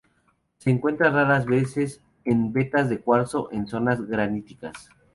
Se 0.57 0.71
encuentra 0.71 1.11
raras 1.11 1.45
veces 1.45 2.01
en 2.25 2.51
vetas 2.51 2.89
de 2.89 3.01
cuarzo 3.01 3.49
en 3.51 3.67
zonas 3.67 4.03
graníticas. 4.07 4.89